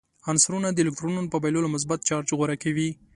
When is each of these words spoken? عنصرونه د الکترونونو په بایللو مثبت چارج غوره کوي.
عنصرونه 0.29 0.69
د 0.71 0.77
الکترونونو 0.83 1.31
په 1.33 1.37
بایللو 1.43 1.73
مثبت 1.75 1.99
چارج 2.07 2.29
غوره 2.37 2.55
کوي. 2.63 2.89